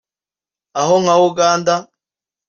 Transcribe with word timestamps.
aho 0.79 0.95
nka 1.03 1.15
Uganda 1.29 1.73